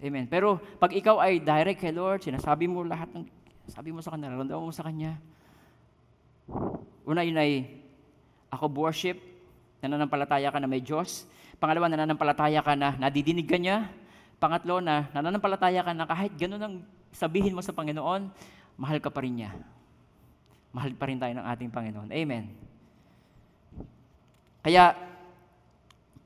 [0.00, 0.24] Amen.
[0.32, 3.28] Pero pag ikaw ay direct kay Lord, sinasabi mo lahat ng
[3.68, 5.20] sabi mo sa kanya, nararamdaman mo sa kanya.
[7.04, 7.68] Una yun ay
[8.48, 9.20] ako worship,
[9.84, 11.28] nananampalataya ka na may Diyos.
[11.60, 13.92] Pangalawa, nananampalataya ka na nadidinig ka niya.
[14.38, 16.74] Pangatlo na, nananampalataya ka na kahit ganun ang
[17.10, 18.30] sabihin mo sa Panginoon,
[18.78, 19.50] mahal ka pa rin niya.
[20.70, 22.08] Mahal pa rin tayo ng ating Panginoon.
[22.14, 22.54] Amen.
[24.62, 25.08] Kaya,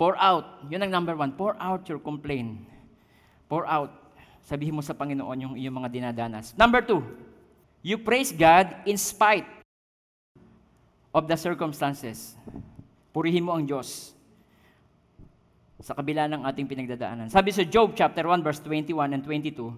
[0.03, 0.67] Pour out.
[0.67, 1.31] Yun ang number one.
[1.31, 2.59] Pour out your complaint.
[3.47, 3.95] Pour out.
[4.43, 6.51] Sabihin mo sa Panginoon yung iyong mga dinadanas.
[6.59, 7.07] Number two,
[7.87, 9.47] you praise God in spite
[11.15, 12.35] of the circumstances.
[13.15, 14.11] Purihin mo ang Diyos
[15.83, 17.27] sa kabila ng ating pinagdadaanan.
[17.27, 19.75] Sabi sa Job chapter 1 verse 21 and 22,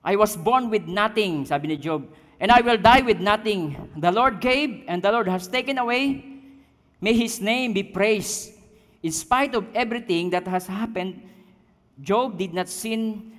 [0.00, 2.08] I was born with nothing, sabi ni Job,
[2.40, 3.76] and I will die with nothing.
[4.00, 6.24] The Lord gave and the Lord has taken away.
[7.04, 8.56] May His name be praised.
[9.04, 11.20] In spite of everything that has happened,
[12.00, 13.32] Job did not sin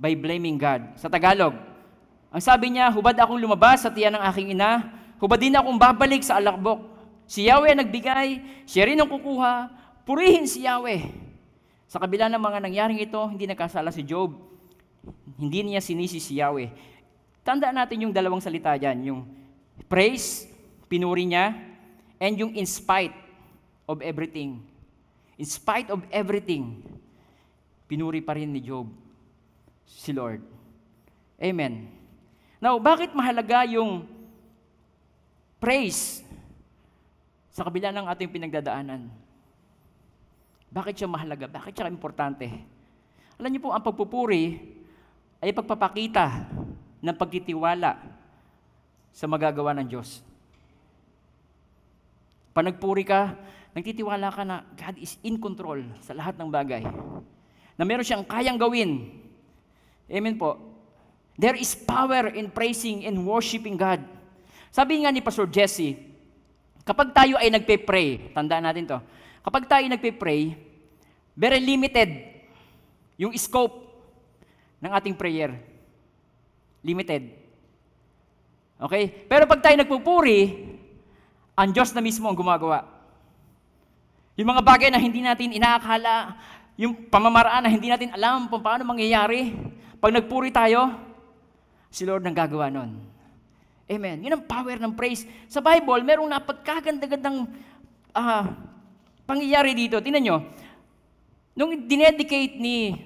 [0.00, 0.96] by blaming God.
[0.96, 1.52] Sa Tagalog,
[2.32, 4.88] ang sabi niya, hubad akong lumabas sa tiyan ng aking ina,
[5.20, 6.88] hubad din akong babalik sa alakbok.
[7.28, 9.68] Si Yahweh nagbigay, siya rin ang kukuha,
[10.08, 11.29] purihin si Yahweh.
[11.90, 14.30] Sa kabila ng mga nangyaring ito, hindi nakasala si Job.
[15.34, 16.70] Hindi niya sinisi si Yahweh.
[17.42, 19.20] Tandaan natin yung dalawang salita dyan, yung
[19.90, 20.46] praise,
[20.86, 21.50] pinuri niya,
[22.22, 23.10] and yung in spite
[23.90, 24.62] of everything.
[25.34, 26.78] In spite of everything,
[27.90, 28.86] pinuri pa rin ni Job
[29.82, 30.46] si Lord.
[31.42, 31.90] Amen.
[32.62, 34.06] Now, bakit mahalaga yung
[35.58, 36.22] praise
[37.50, 39.10] sa kabila ng ating pinagdadaanan?
[40.70, 41.50] Bakit siya mahalaga?
[41.50, 42.46] Bakit siya importante?
[43.42, 44.58] Alam niyo po, ang pagpupuri
[45.42, 46.46] ay pagpapakita
[47.02, 47.98] ng pagtitiwala
[49.10, 50.22] sa magagawa ng Diyos.
[52.54, 53.34] Pag nagpuri ka,
[53.74, 56.82] nagtitiwala ka na God is in control sa lahat ng bagay.
[57.74, 59.10] Na meron siyang kayang gawin.
[60.10, 60.58] Amen po.
[61.40, 64.04] There is power in praising and worshiping God.
[64.68, 65.96] Sabi nga ni Pastor Jesse,
[66.84, 68.98] kapag tayo ay nagpe-pray, tandaan natin to,
[69.40, 70.52] Kapag tayo nagpe-pray,
[71.32, 72.10] very limited
[73.20, 73.88] yung scope
[74.80, 75.52] ng ating prayer.
[76.80, 77.36] Limited.
[78.80, 79.04] Okay?
[79.28, 80.72] Pero pag tayo nagpupuri,
[81.52, 82.88] ang Diyos na mismo ang gumagawa.
[84.40, 86.40] Yung mga bagay na hindi natin inaakala,
[86.80, 89.52] yung pamamaraan na hindi natin alam kung paano mangyayari,
[90.00, 90.96] pag nagpuri tayo,
[91.92, 92.96] si Lord nang gagawa nun.
[93.84, 94.24] Amen.
[94.24, 95.28] Yun ang power ng praise.
[95.44, 97.52] Sa Bible, merong napagkaganda-gandang
[98.16, 98.44] uh,
[99.30, 100.38] pangyayari dito, tingnan nyo,
[101.54, 102.98] nung dinedicate ni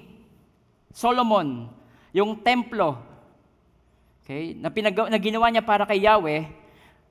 [0.89, 1.69] Solomon
[2.09, 2.97] yung templo,
[4.25, 6.49] okay, na, pinag- na ginawa niya para kay Yahweh,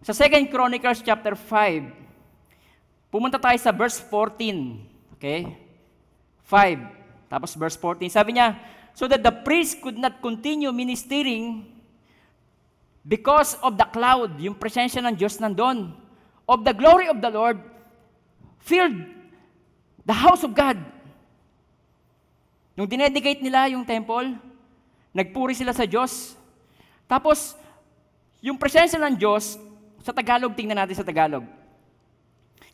[0.02, 5.46] sa 2 Chronicles chapter 5, pumunta tayo sa verse 14, okay?
[6.50, 8.58] 5, tapos verse 14, sabi niya,
[8.98, 11.70] so that the priest could not continue ministering
[13.06, 15.94] because of the cloud, yung presensya ng Diyos nandun,
[16.50, 17.73] of the glory of the Lord,
[18.64, 18.96] filled
[20.02, 20.80] the house of God.
[22.74, 24.34] Nung dinedicate nila yung temple,
[25.14, 26.34] nagpuri sila sa Diyos.
[27.06, 27.54] Tapos,
[28.42, 29.60] yung presensya ng Diyos,
[30.04, 31.46] sa Tagalog, tingnan natin sa Tagalog.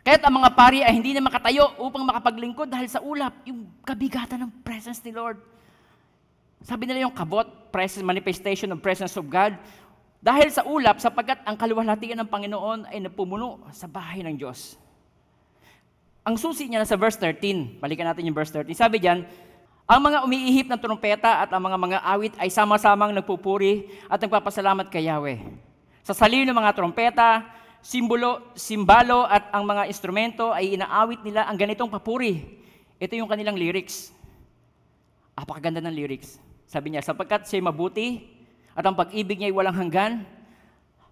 [0.03, 4.41] Kaya't ang mga pari ay hindi na makatayo upang makapaglingkod dahil sa ulap, yung kabigatan
[4.49, 5.39] ng presence ni Lord.
[6.65, 9.55] Sabi nila yung kabot, presence, manifestation of presence of God,
[10.19, 14.81] dahil sa ulap, sapagkat ang kaluwalhatian ng Panginoon ay napumuno sa bahay ng Diyos.
[16.21, 17.81] Ang susi niya sa verse 13.
[17.81, 18.77] Balikan natin yung verse 13.
[18.77, 19.25] Sabi diyan,
[19.91, 24.93] ang mga umiihip ng trumpeta at ang mga mga awit ay sama-samang nagpupuri at nagpapasalamat
[24.93, 25.41] kay Yahweh.
[26.05, 27.43] Sa saliw ng mga trumpeta,
[27.81, 32.61] simbolo, simbalo at ang mga instrumento ay inaawit nila ang ganitong papuri.
[33.01, 34.13] Ito yung kanilang lyrics.
[35.35, 36.37] Apakaganda ng lyrics.
[36.69, 38.23] Sabi niya, sapagkat siya'y mabuti
[38.77, 40.23] at ang pag-ibig niya ay walang hanggan,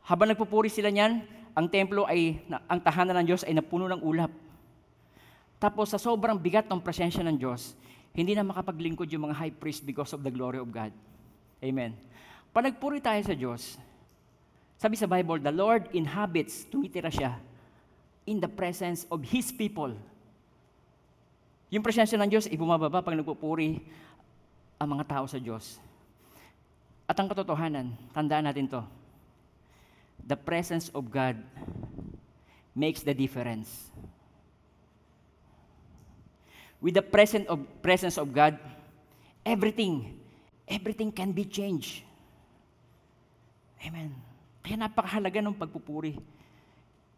[0.07, 1.25] habang nagpupuri sila niyan,
[1.59, 2.39] ang templo ay,
[2.71, 4.31] ang tahanan ng Diyos ay napuno ng ulap.
[5.59, 7.75] Tapos sa sobrang bigat ng presensya ng Diyos,
[8.15, 10.95] hindi na makapaglingkod yung mga high priest because of the glory of God.
[11.59, 11.99] Amen.
[12.55, 13.75] Pag nagpuri tayo sa Diyos,
[14.79, 17.35] sabi sa Bible, the Lord inhabits, tumitira siya,
[18.31, 19.91] in the presence of His people.
[21.75, 23.83] Yung presensya ng Diyos, ibumababa pag nagpupuri
[24.79, 25.83] ang mga tao sa Diyos.
[27.11, 28.83] At ang katotohanan, tandaan natin to,
[30.23, 31.35] the presence of God
[32.79, 33.91] makes the difference
[36.79, 38.59] with the presence of, presence of God,
[39.43, 40.19] everything,
[40.67, 42.07] everything can be changed.
[43.83, 44.15] Amen.
[44.63, 46.19] Kaya napakahalaga ng pagpupuri.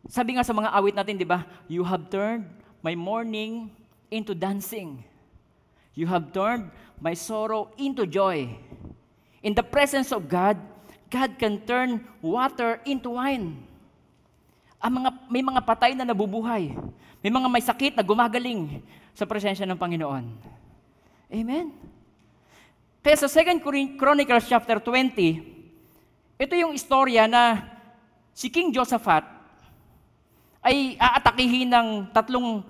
[0.09, 1.45] Sabi nga sa mga awit natin, di ba?
[1.69, 2.49] You have turned
[2.81, 3.69] my mourning
[4.09, 5.05] into dancing.
[5.93, 8.49] You have turned my sorrow into joy.
[9.45, 10.57] In the presence of God,
[11.11, 13.61] God can turn water into wine.
[14.81, 16.73] Ang mga, may mga patay na nabubuhay.
[17.21, 18.81] May mga may sakit na gumagaling
[19.15, 20.25] sa presensya ng Panginoon.
[21.31, 21.71] Amen.
[23.01, 27.65] Kaya sa 2 Chronicles chapter 20, ito yung istorya na
[28.37, 29.25] si King Josaphat
[30.61, 32.65] ay aatakihin ng tatlong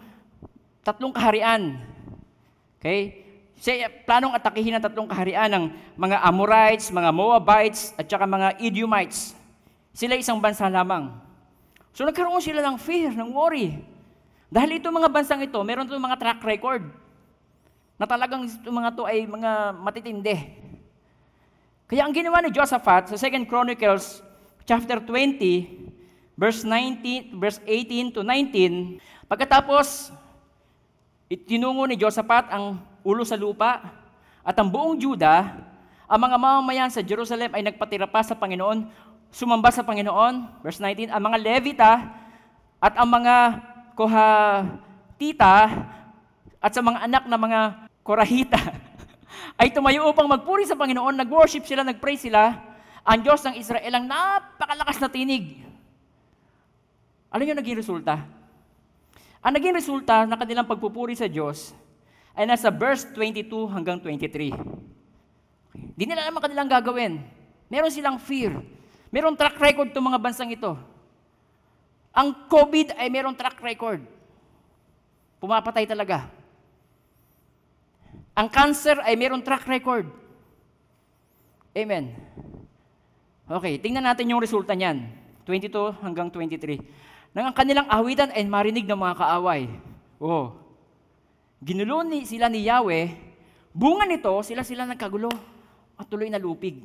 [0.81, 1.79] tatlong kaharian.
[2.81, 3.27] Okay?
[3.61, 5.65] Say, planong atakihin ng tatlong kaharian ng
[6.01, 9.37] mga Amorites, mga Moabites, at saka mga Edomites.
[9.93, 11.13] Sila isang bansa lamang.
[11.93, 13.77] So nagkaroon sila ng fear, ng worry.
[14.51, 16.83] Dahil itong mga bansang ito, meron itong mga track record
[17.95, 20.37] na talagang itong mga to ay mga matitindi.
[21.87, 24.27] Kaya ang ginawa ni Josaphat sa 2 Chronicles
[24.67, 28.99] chapter 20, verse 19, verse 18 to 19,
[29.31, 30.11] pagkatapos
[31.31, 33.79] itinungo ni Josaphat ang ulo sa lupa,
[34.43, 35.63] at ang buong Juda,
[36.11, 38.91] ang mga mamamayan sa Jerusalem ay nagpatira pa sa Panginoon,
[39.31, 41.93] sumamba sa Panginoon, verse 19, ang mga Levita
[42.83, 43.35] at ang mga
[43.99, 45.55] Kohatita
[46.61, 47.61] at sa mga anak na mga
[48.01, 48.61] Korahita
[49.61, 52.57] ay tumayo upang magpuri sa Panginoon, nag-worship sila, nag-pray sila,
[53.05, 55.65] ang Diyos ng Israel ang napakalakas na tinig.
[57.31, 58.21] Ano yung naging resulta?
[59.41, 61.73] Ang naging resulta ng kanilang pagpupuri sa Diyos
[62.37, 64.53] ay nasa verse 22 hanggang 23.
[65.73, 67.21] Hindi nila alam ang kanilang gagawin.
[67.73, 68.53] Meron silang fear.
[69.09, 70.77] Meron track record itong mga bansang ito.
[72.11, 74.03] Ang COVID ay meron track record.
[75.39, 76.27] Pumapatay talaga.
[78.35, 80.07] Ang cancer ay meron track record.
[81.75, 82.13] Amen.
[83.47, 85.07] Okay, tingnan natin yung resulta niyan.
[85.47, 86.79] 22 hanggang 23.
[87.35, 89.71] Nang ang kanilang awitan ay marinig ng mga kaaway.
[90.19, 90.61] Oh,
[91.61, 93.13] Ginulo ni, sila ni Yahweh,
[93.77, 95.29] bunga nito, sila sila nagkagulo
[96.01, 96.81] at tuloy na lupig.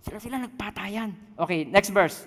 [0.00, 1.12] Sila sila nagpatayan.
[1.36, 2.24] Okay, next verse.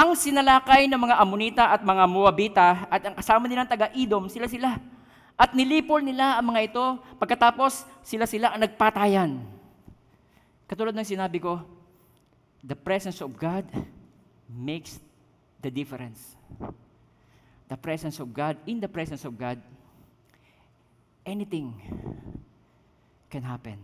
[0.00, 4.80] Ang sinalakay ng mga Amonita at mga Moabita at ang kasama nilang taga-Idom, sila sila.
[5.36, 6.84] At nilipol nila ang mga ito,
[7.20, 9.44] pagkatapos sila sila ang nagpatayan.
[10.64, 11.60] Katulad ng sinabi ko,
[12.64, 13.68] the presence of God
[14.48, 14.96] makes
[15.60, 16.32] the difference.
[17.68, 19.60] The presence of God, in the presence of God,
[21.28, 21.76] anything
[23.28, 23.76] can happen.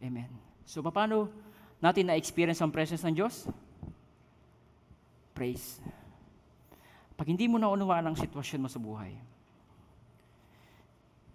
[0.00, 0.32] Amen.
[0.64, 1.28] So, paano
[1.84, 3.44] natin na-experience ang presence ng Diyos?
[5.34, 5.82] Praise.
[7.18, 9.18] Pag hindi mo naunawaan ang sitwasyon mo sa buhay,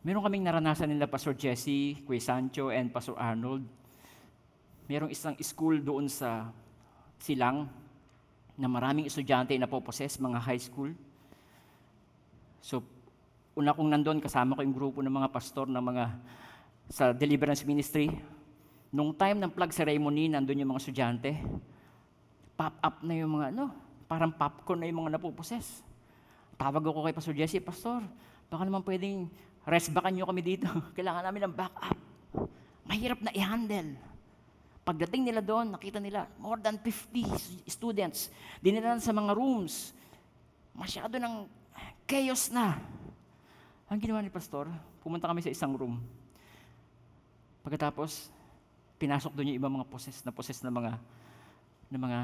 [0.07, 3.67] meron kaming naranasan nila Pastor Jesse, Kuya Sancho, and Pastor Arnold.
[4.87, 6.47] Merong isang school doon sa
[7.19, 7.67] Silang
[8.55, 10.95] na maraming estudyante na poposes, mga high school.
[12.63, 12.79] So,
[13.59, 16.05] una kong nandun, kasama ko yung grupo ng mga pastor ng mga
[16.87, 18.07] sa deliverance ministry.
[18.95, 21.35] Nung time ng plug ceremony, nandun yung mga estudyante.
[22.55, 25.85] Pop up na yung mga, ano, parang popcorn na yung mga napuposes.
[26.57, 28.01] Tawag ako kay Pastor Jesse, Pastor,
[28.49, 29.29] baka naman pwedeng
[29.69, 30.65] rest backan nyo kami dito.
[30.97, 31.97] Kailangan namin ng backup.
[32.89, 33.93] Mahirap na i-handle.
[34.81, 38.33] Pagdating nila doon, nakita nila more than 50 students.
[38.57, 39.93] Dinilan sa mga rooms.
[40.73, 41.45] Masyado ng
[42.09, 42.81] chaos na.
[43.85, 44.65] Ang ginawa ni Pastor,
[45.05, 46.01] pumunta kami sa isang room.
[47.61, 48.33] Pagkatapos,
[48.97, 50.97] pinasok doon yung ibang mga poses na poses na mga
[51.93, 52.19] na mga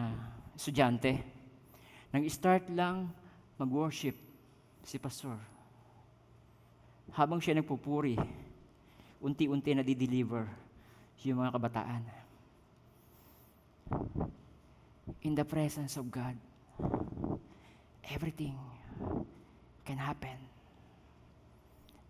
[0.57, 1.34] estudyante.
[2.15, 3.11] Nang-start lang
[3.59, 4.15] mag-worship
[4.87, 5.35] si Pastor.
[7.11, 8.15] Habang siya nagpupuri,
[9.19, 10.47] unti-unti na di-deliver
[11.27, 12.03] yung mga kabataan.
[15.27, 16.39] In the presence of God,
[18.07, 18.55] everything
[19.83, 20.55] can happen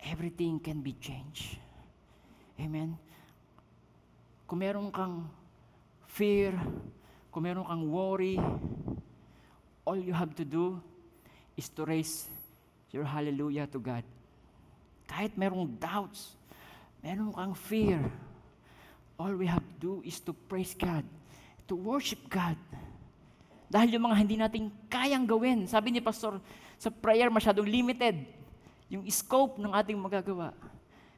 [0.06, 1.58] everything can be changed.
[2.62, 2.96] Amen?
[4.46, 5.26] Kung meron kang
[6.06, 6.54] fear,
[7.34, 8.38] kung meron kang worry,
[9.86, 10.82] all you have to do
[11.56, 12.26] is to raise
[12.90, 14.04] your hallelujah to God.
[15.06, 16.34] Kahit merong doubts,
[17.06, 18.02] meron kang fear,
[19.16, 21.06] all we have to do is to praise God,
[21.70, 22.58] to worship God.
[23.70, 26.42] Dahil yung mga hindi natin kayang gawin, sabi ni Pastor,
[26.76, 28.26] sa prayer masyadong limited
[28.90, 30.54] yung scope ng ating magagawa.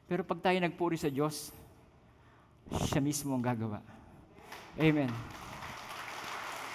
[0.08, 1.52] Pero pag tayo nagpuri sa Diyos,
[2.88, 3.80] siya mismo ang gagawa.
[4.76, 5.12] Amen.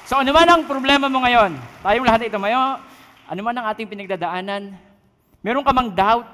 [0.04, 2.80] So ano man ang problema mo ngayon, tayong lahat ito mayo,
[3.24, 4.76] ano man ang ating pinagdadaanan,
[5.40, 6.28] meron ka mang doubt,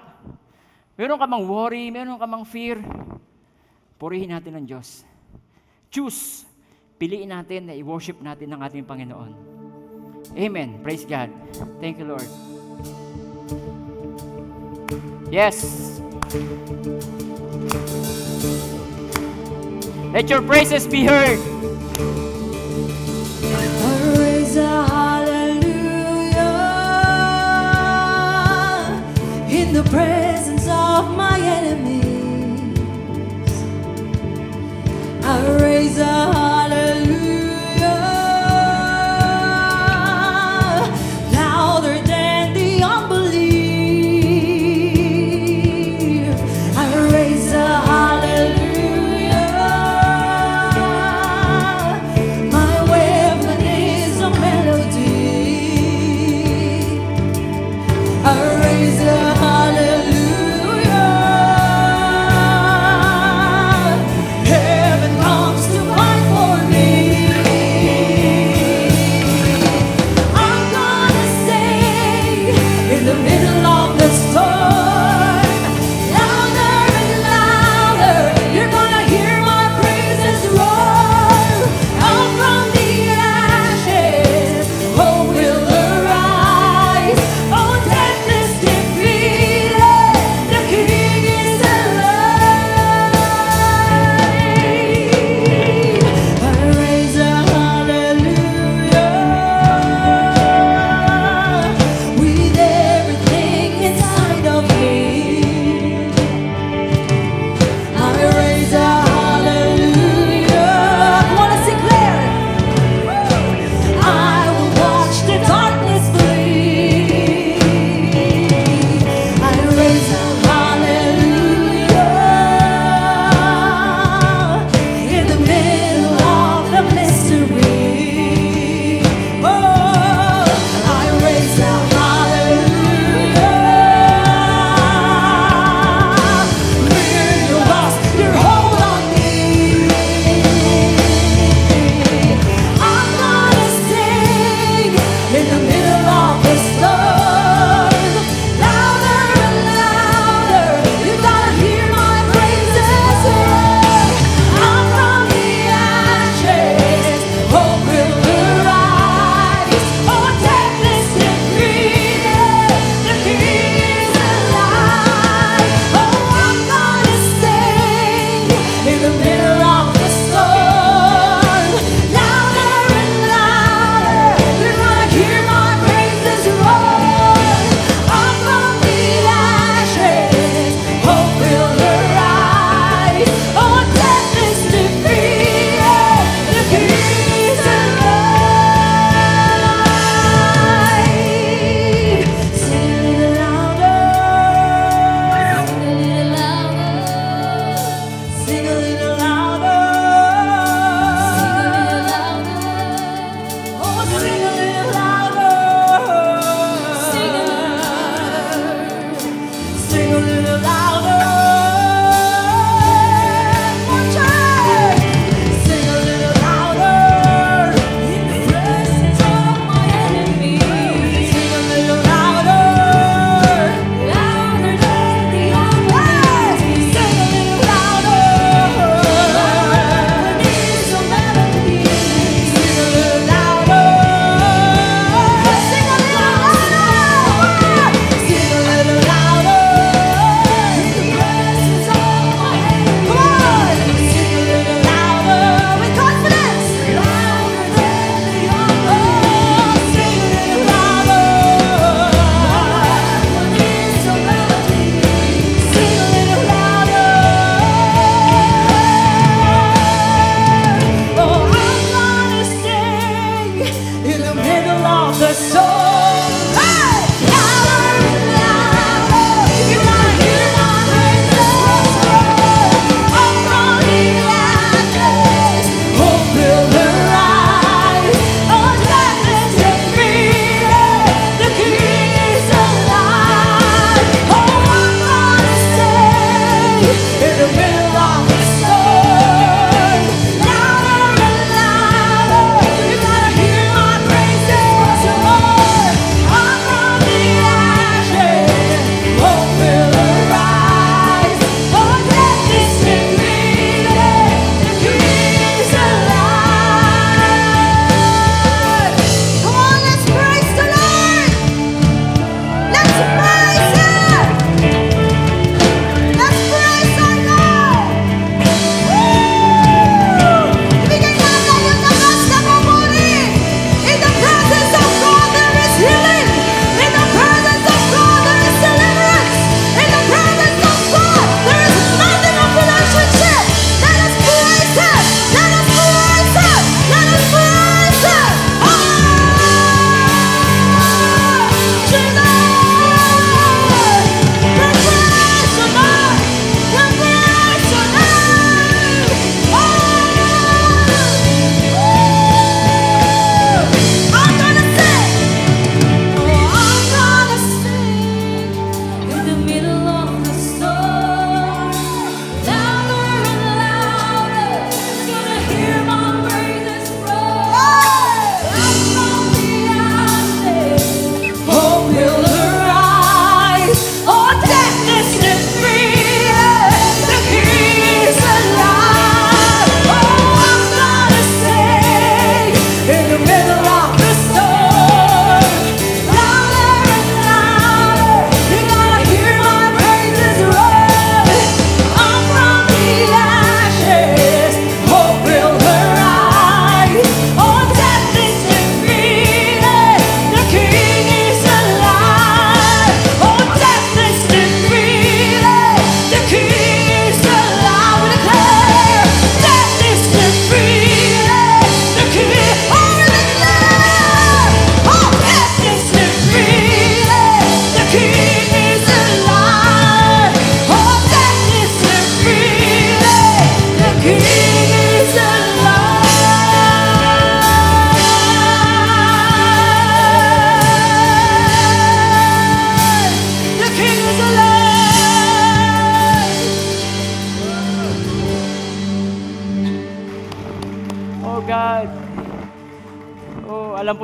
[0.97, 2.81] meron ka mang worry, meron ka mang fear,
[4.01, 5.05] purihin natin ang Diyos.
[5.93, 6.49] Choose.
[6.99, 9.31] Piliin natin na i-worship natin ang ating Panginoon.
[10.35, 10.83] Amen.
[10.83, 11.31] Praise God.
[11.79, 12.27] Thank you, Lord.
[15.31, 15.63] Yes.
[20.11, 21.39] Let your praises be heard.
[29.83, 32.03] The presence of my enemies.
[35.23, 36.48] I raise a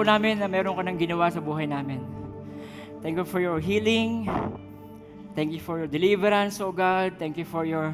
[0.06, 1.99] namin na meron ka nang ginawa sa buhay namin.
[3.01, 4.30] Thank you for your healing.
[5.34, 7.18] Thank you for your deliverance, oh God.
[7.18, 7.91] Thank you for your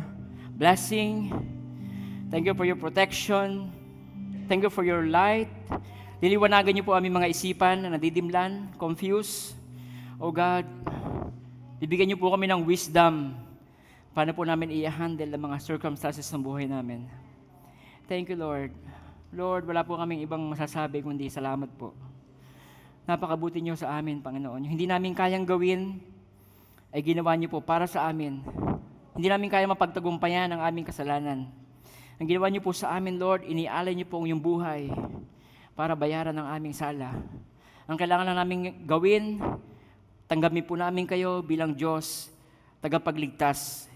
[0.54, 1.32] blessing.
[2.28, 3.72] Thank you for your protection.
[4.46, 5.50] Thank you for your light.
[6.22, 9.58] Liliwanagan niyo po aming mga isipan na nadidimlan, confused.
[10.22, 10.68] Oh God,
[11.82, 13.34] bibigyan niyo po kami ng wisdom
[14.12, 17.08] paano po namin i-handle ang mga circumstances ng buhay namin.
[18.12, 18.76] Thank you, Lord.
[19.32, 21.96] Lord, wala po kaming ibang masasabi kundi salamat po.
[23.08, 24.68] Napakabuti niyo sa amin, Panginoon.
[24.68, 26.04] Yung hindi namin kayang gawin,
[26.92, 28.44] ay ginawa niyo po para sa amin.
[29.16, 31.48] Hindi namin kaya mapagtagumpayan ang aming kasalanan.
[32.20, 34.92] Ang ginawa niyo po sa amin, Lord, inialay niyo po ang iyong buhay
[35.80, 37.16] para bayaran ang aming sala.
[37.88, 39.40] Ang kailangan lang namin gawin,
[40.28, 42.28] tanggapin po namin kayo bilang Diyos,
[42.84, 43.88] tagapagligtas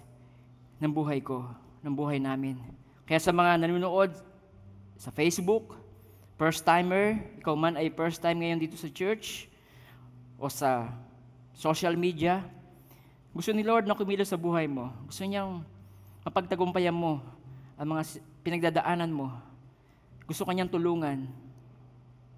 [0.79, 1.43] ng buhay ko,
[1.83, 2.55] ng buhay namin.
[3.03, 4.15] Kaya sa mga nanonood
[4.95, 5.75] sa Facebook,
[6.39, 9.47] first timer, ikaw man ay first time ngayon dito sa church
[10.39, 10.91] o sa
[11.55, 12.43] social media,
[13.35, 14.91] gusto ni Lord na kumilos sa buhay mo.
[15.07, 15.63] Gusto niyang
[16.23, 17.19] mapagtagumpayan mo
[17.75, 19.31] ang mga pinagdadaanan mo.
[20.23, 21.27] Gusto kanyang tulungan.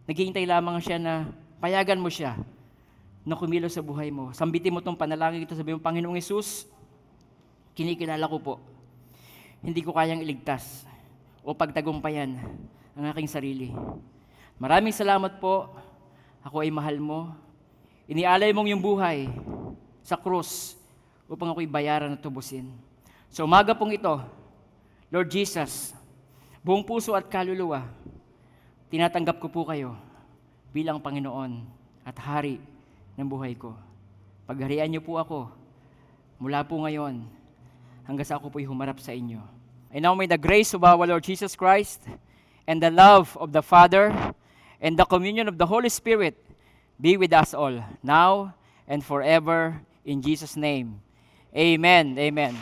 [0.10, 1.30] Naghihintay lamang siya na
[1.62, 2.34] payagan mo siya
[3.22, 4.34] na kumilos sa buhay mo.
[4.34, 6.66] Sambitin mo itong panalangin ito, sabi mo, Panginoong Yesus,
[7.78, 8.56] kinikilala ko po.
[9.62, 10.88] Hindi ko kayang iligtas
[11.48, 12.36] o pagtagumpayan
[12.92, 13.72] ang aking sarili.
[14.60, 15.72] Maraming salamat po.
[16.44, 17.32] Ako ay mahal mo.
[18.04, 19.32] Inialay mong yung buhay
[20.04, 20.76] sa krus
[21.24, 22.68] upang ako'y bayaran at tubusin.
[23.32, 24.20] Sa umaga pong ito,
[25.08, 25.96] Lord Jesus,
[26.60, 27.88] buong puso at kaluluwa,
[28.92, 29.96] tinatanggap ko po kayo
[30.76, 31.64] bilang Panginoon
[32.04, 32.60] at Hari
[33.16, 33.72] ng buhay ko.
[34.44, 35.48] Pagharian niyo po ako
[36.44, 37.24] mula po ngayon
[38.04, 39.57] hanggang sa ako po'y humarap sa inyo.
[39.98, 42.04] And now may the grace of our Lord Jesus Christ
[42.68, 44.14] and the love of the Father
[44.80, 46.38] and the communion of the Holy Spirit
[47.02, 48.54] be with us all, now
[48.88, 51.02] and forever, in Jesus' name.
[51.52, 52.16] Amen.
[52.20, 52.56] Amen.